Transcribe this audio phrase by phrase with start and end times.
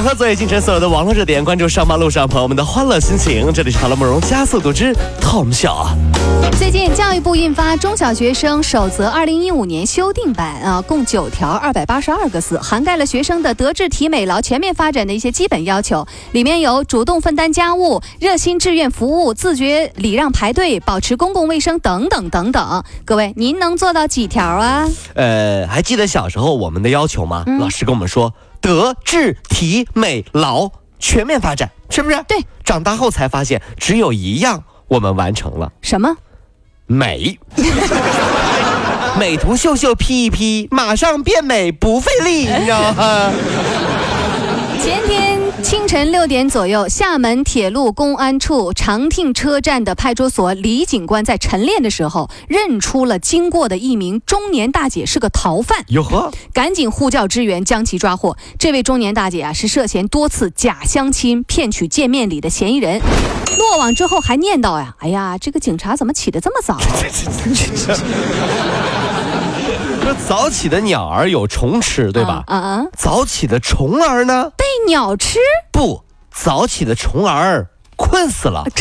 [0.00, 3.52] 整合昨夜今晨所有的网络热点，关注上班路上朋友们的欢乐心情。
[3.52, 5.94] 这里是陶乐慕容加速度之 Tom 笑啊。
[6.58, 16.06] 最近，教育部印发《中小学生守则》二零一五年修订版啊，共九条，二百八十二个字，涵盖了学生的德智体美劳全面发展的一些基本要求。
[16.32, 22.82] 里面有主动分担家务、热心志愿服务、自觉礼让排队、保持公共卫生等等等等。
[23.04, 24.88] 各位，您能做到几条啊？
[25.12, 27.44] 呃，还记得小时候我们的要求吗？
[27.58, 32.22] 老师跟我们说，德智体美劳全面发展，是不是？
[32.28, 32.38] 对。
[32.64, 36.16] 长大后才发现，只有一样我们完成了，什么？
[36.86, 37.38] 美。
[39.18, 43.32] 美图秀秀 P 一 P，马上变美不费力，你知道吗？
[44.80, 58.36] 前天清晨六点左右，厦门铁路公安处长汀车站的派出所李警官在晨练的时候，认出了经过的一名中年大姐是个逃犯，哟呵，赶紧呼叫支援，将其抓获。
[58.58, 63.00] 这位中年大姐啊，是涉嫌多次假相亲骗取见面礼的嫌疑人。
[63.58, 66.78] 落网之后还念叨呀：“哎呀，这个警察怎么起得这么早？”
[70.02, 72.42] 说早起的鸟儿有虫吃，对吧？
[72.46, 72.84] 啊啊！
[72.96, 74.50] 早起的虫儿呢？
[74.56, 75.38] 被鸟吃？
[75.70, 78.64] 不，早起的虫儿困死了。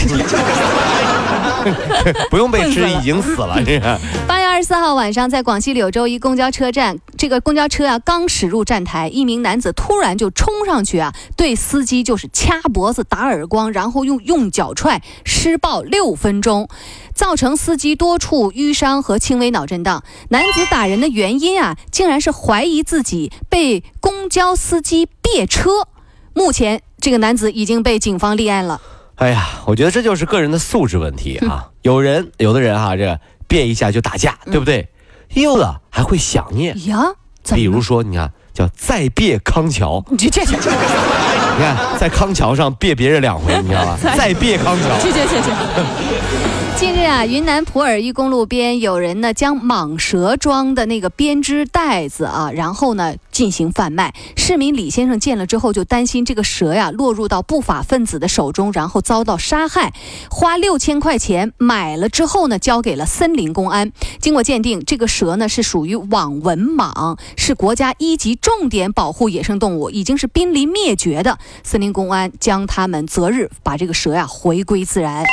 [2.31, 3.61] 不用被吃，已经死了。
[3.65, 16.67] 这个八月二二十四号晚上，在广西柳州一公交车站，这个公交车啊刚驶入站台，一名男子突然就冲上去啊，对司机就是掐脖子、打耳光，然后用用脚踹，施暴六分钟，
[17.15, 20.03] 造成司机多处淤伤和轻微脑震荡。
[20.27, 25.87] 男子打人的原因啊，竟然是怀疑自己被公交司机别车。
[26.33, 28.81] 目前，这个男子已经被警方立案了。
[29.15, 31.69] 哎呀，我觉得这就是个人的素质问题啊！
[31.81, 33.17] 有人，有的人哈，这
[33.49, 34.87] 别一下就打架，对不对？
[35.33, 37.03] 有的还会想念呀。
[37.51, 43.97] 比如说，你看，叫再别康桥，你这这，你看在康桥上别别人两回，你知道吧？
[44.15, 46.48] 再别康桥，谢谢谢谢。
[46.79, 54.13] 近日啊，云南普洱一公路边有人呢将蟒蛇装的那个编织袋子啊，然后呢进行贩卖。
[54.37, 59.93] 市民李先生见了之后就担心这个蛇呀落入到不法分子的手中，然后遭到杀害，
[60.31, 63.91] 花六千块钱买了之后呢交给了森林公安。
[64.21, 71.39] 经过鉴定，这个蛇呢是属于网纹蟒，是国家一级重点保护野生动物，已经是濒临灭绝的。
[71.61, 75.25] 森林公安将他们择日把这个蛇呀回归自然。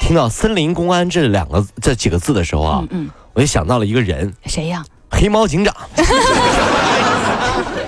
[0.00, 4.84] 听到“森林公安”这两个这几个字的时候啊，嗯，我就想到了一个人，谁呀？
[5.10, 5.74] 黑猫警长。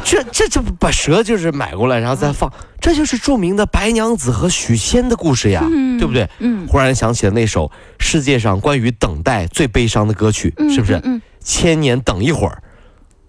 [0.03, 2.51] 这这这把蛇就是买过来，然后再放，
[2.81, 5.63] 这就是著名的白娘子和许仙的故事呀，
[5.99, 6.29] 对不对？
[6.41, 6.67] 嗯。
[6.67, 11.01] 忽然想起了那首世界上关于等待最悲伤的歌曲，是不是？
[11.05, 11.23] 嗯。
[11.43, 12.63] 千年等一会儿。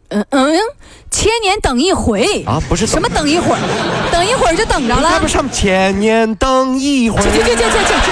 [0.09, 0.58] 嗯嗯，
[1.09, 3.59] 千年等一回啊，不是什么等一会儿，
[4.12, 5.09] 等一会儿就等着了。
[5.09, 8.12] 那不上千年等一会儿，去去去去去去，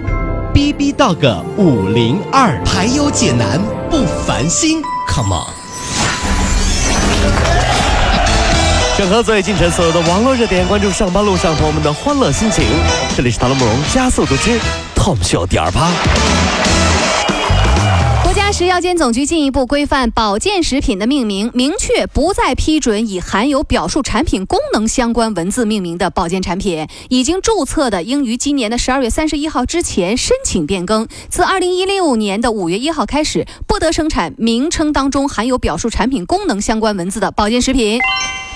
[0.71, 3.59] B B Dog 五零二，排忧解难
[3.89, 5.47] 不烦心，Come on！
[8.97, 12.63] 整合最近城所有的网络热点，关注上班路上朋友们的欢乐心情。
[13.17, 14.57] 这里是《唐龙慕容加速度之
[14.95, 15.89] Tom 秀》第二趴。
[18.61, 26.87] 食药监总局进一步规范保健食品的命名，明确不再批准以含有表述产品功能相关文字命名的保健产品。
[27.09, 31.07] 已经注册的应于今年的十二月三十一号之前申请变更。
[31.27, 37.99] 自二零一六年的五月一号开始，不得生产名称当中含有表述产品功能相关文字的保健食品。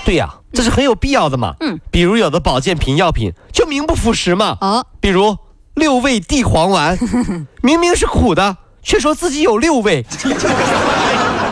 [0.04, 1.56] 对呀，这是很有必要的嘛。
[1.58, 4.56] 嗯，比如有的保健品药品就名不副实嘛。
[4.60, 5.36] 哦，比如
[5.74, 6.96] 六味地黄丸，
[7.60, 8.58] 明明是苦的。
[8.86, 10.06] 却说自己有六位，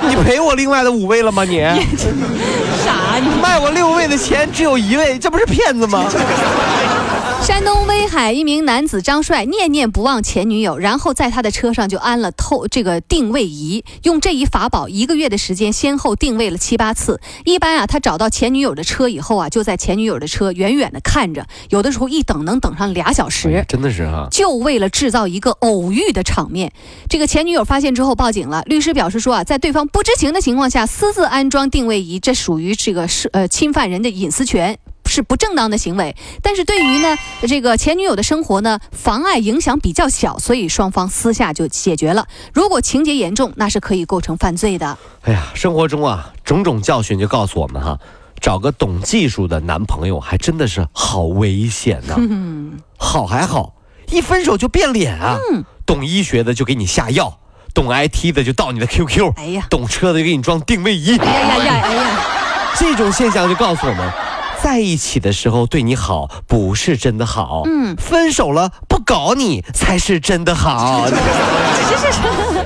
[0.07, 1.43] 你赔我另外的五位了吗？
[1.43, 1.59] 你
[2.85, 3.19] 啥？
[3.21, 6.05] 你卖我六位的钱只有一位，这不是骗子吗？
[7.55, 17.21] 山东威海一名男子张帅念念不忘前女友，然后在他的车上就安了透这个定位仪，用这一法宝一个月的时间先后定位了七八次。
[17.45, 26.73] 一般啊，他找到前女友的车以后啊，就在前女友的车远远的看着，有的时候一等能等上俩小时，真的是哈，就为了制造一个偶遇的场面。
[27.09, 34.77] 这个前女友发现之后报警了，律师表示说啊，在对方不知情的情况下私自安装定位仪，这属于这个是呃侵犯人的隐私权。
[35.15, 37.17] 是不正当的行为，但是对于呢
[37.47, 42.27] 这个前女友的生活呢，妨碍影响比较小，所以双方私下就解决了。
[42.53, 44.99] 如果情节严重，那是可以构成犯罪的。
[45.23, 47.97] 哎呀，生活中啊，种种教训就告诉我们哈，
[48.41, 52.17] 找个懂技术的男朋友还真的是好危险呐。
[52.99, 53.75] 好还好，
[54.11, 55.39] 一分手就变脸啊。
[55.87, 57.39] 懂医学的就给你下药，
[57.73, 61.17] 懂 IT 的就盗你的 QQ， 哎呀，懂车的就给你装定位仪。
[61.19, 62.21] 哎呀呀，哎呀，
[62.77, 64.13] 这种现象就告诉我们。
[64.65, 71.09] 在一起的时候对你好不是真的好，嗯，分手了不搞你才是真的好。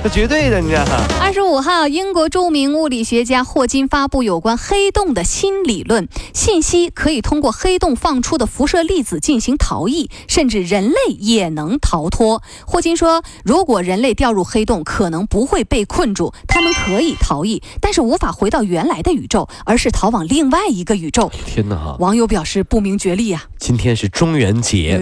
[0.03, 0.85] 这绝对的，你知道。
[1.19, 12.43] 二十五号，英国著名物理学家霍金发布有关黑洞的新理论，信息可以通过黑洞放出的辐射粒子进行逃逸，甚至人类也能逃脱。
[12.67, 21.31] 霍金说，如果人类掉入黑洞，可能不会被困住，他们可以逃逸，但是无法回到原来的宇宙，而是逃往另外一个宇宙。
[21.47, 21.95] 天哪！
[21.99, 23.45] 网友表示不明觉厉啊！
[23.57, 25.01] 今天是中元节，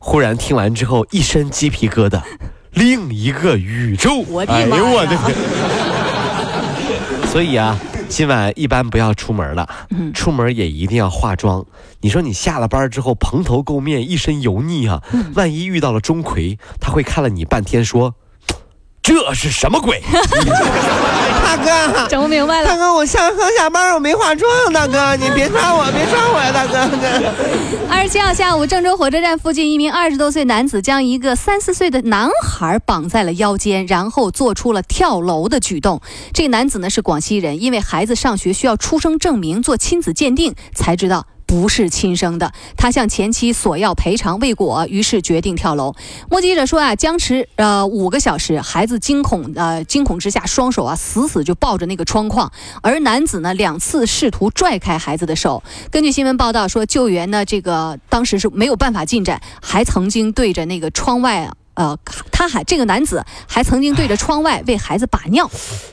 [0.00, 2.22] 忽然听完之后一身鸡皮疙瘩。
[2.72, 5.20] 另一个宇宙，我的妈呀！
[7.30, 7.78] 所以啊，
[8.08, 9.68] 今晚一般不要出门了，
[10.12, 11.64] 出门也一定要化妆。
[12.00, 15.02] 你说你下了班之后蓬头垢面，一身油腻啊，
[15.34, 18.14] 万一遇到了钟馗，他会看了你半天说。
[19.28, 20.02] 这是什么鬼？
[21.44, 22.68] 大哥，整不明白了。
[22.68, 24.72] 大哥，我下刚下班，我没化妆。
[24.72, 26.88] 大哥， 你别抓我，别抓我呀，大哥。
[27.88, 36.00] 二十七号下午，郑州火车站附近，一名二十多岁男子将一个三四岁的男孩绑在了腰间，然后做出了跳楼的举动。
[36.32, 41.26] 这个男子呢是广西人，因为孩子上学需要出生证明，做亲子鉴定，才知道。
[41.54, 45.94] 不是亲生的，他向前妻索要赔偿未果，于是决定跳楼。
[46.28, 52.50] 目击者说啊，僵持呃五个小时，孩子惊恐呃惊恐之下，双手啊死死就抱着那个窗框，
[52.82, 55.62] 而男子呢两次试图拽开孩子的手。
[55.92, 61.96] 根据新闻报道说，救援呢这个当时是没有办法进展，还曾经对着那个窗外呃，
[62.32, 65.48] 他还这个男子还曾经对着窗外为孩子把尿。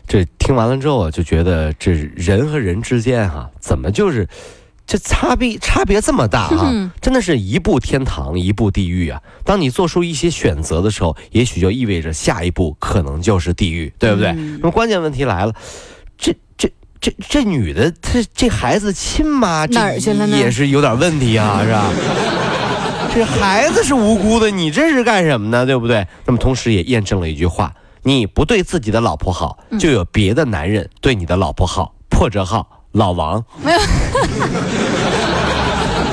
[0.07, 4.27] 这听完了之后啊，就觉得这人和人之间哈，怎么就是。
[4.91, 6.91] 这差别差别这么大啊！
[6.99, 9.21] 真的是一步天堂，一步地狱啊！
[9.45, 14.33] 当你做出一些选择的时候，也许就意味着下一步可能就是地狱，对不对？
[14.33, 15.53] 那么关键问题来了，
[16.17, 20.35] 这这这这女的，她这孩子亲妈哪儿去了呢？
[20.37, 21.89] 也是有点问题啊， 是吧？
[23.15, 25.65] 这孩子是无辜的，你这是干什么呢？
[25.65, 26.05] 对不对？
[26.25, 27.73] 那么同时也验证了一句话：
[28.03, 31.95] 你不对自己的老婆好，就有别的男人对你的老婆好。
[32.09, 32.80] 破折号。
[32.93, 33.43] 老王。
[33.63, 33.79] 没有，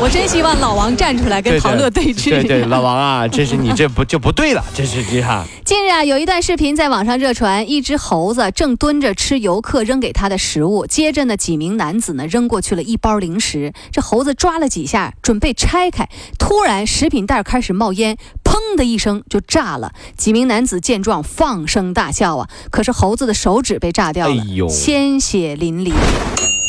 [0.01, 2.31] 我真希望老王站出来跟陶乐对峙。
[2.31, 5.45] 对对，老王啊， 这是你这不就不对了，这是这哈。
[5.65, 19.93] 近日啊，有一段视频在网上热传，一只猴子正蹲着吃游客扔给他的食物，接着呢，几名男子呢扔过去了一包零食，这猴子抓了几下，准备拆开，突然食品袋开始冒烟，砰的一声就炸了。
[20.17, 25.93] 几名男子见状放声大笑啊，可是猴子的手指被炸掉了，鲜血淋漓。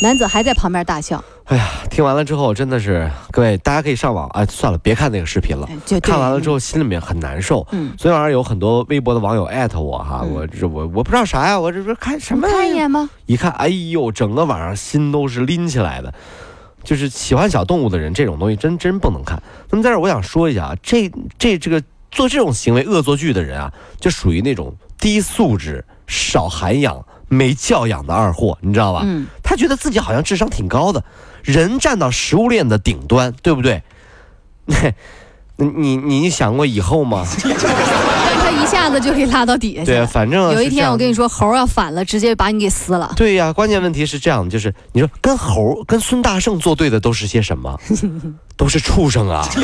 [0.02, 1.22] 男子还在旁边大笑。
[1.50, 5.68] 哎呀，听完了之后真的是，各位大家可以上网哎，算了，别看那个视频了。
[6.00, 7.66] 看完了之后心里面很难受。
[7.72, 7.92] 嗯。
[7.98, 12.46] 昨天晚上有很多微博的网友艾特我哈，我这我我不知道啥呀，我这不是看什么？
[12.46, 13.10] 看一眼吗？
[13.26, 16.14] 一看，哎呦，整个晚上心都是拎起来的。
[16.84, 19.42] 就是喜欢小动物的人，这种东西真真不能看。
[19.70, 27.04] 那么在这我想说一下啊，这这这个做这种行为恶作剧的人啊，就属于那种低素质、少涵养。
[27.30, 29.00] 没教养的二货，你知道吧？
[29.04, 31.02] 嗯，他觉得自己好像智商挺高的，
[31.42, 33.82] 人站到食物链的顶端，对不对？
[35.56, 37.26] 你你你想过以后吗？
[38.42, 39.86] 他一下子就给拉到底下去。
[39.86, 43.12] 对，反正有一天我跟你说，猴要反了，直接把你给撕了。
[43.14, 47.78] 对呀，关键问题是这样的，就是你说跟猴跟孙大圣作对的都是些什么？
[48.56, 49.46] 都是畜生啊！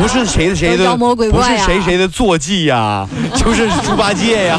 [0.00, 4.58] 不是谁的谁的妖魔鬼怪不是谁谁的坐骑呀，就是猪八戒呀。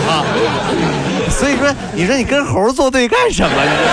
[1.37, 3.49] 所以说，你说你跟猴作对干什么？
[3.63, 3.87] 你说